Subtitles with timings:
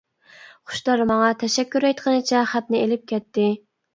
[0.71, 3.47] خۇشتار ماڭا تەشەككۈر ئېيتقىنىچە خەتنى ئېلىپ كەتتى.